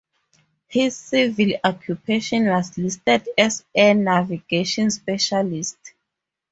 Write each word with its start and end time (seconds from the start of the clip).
His 0.67 0.97
civil 0.97 1.51
occupation 1.63 2.47
was 2.47 2.75
listed 2.75 3.29
as 3.37 3.63
Air 3.75 3.93
Navigation 3.93 4.89
Specialist. 4.89 5.93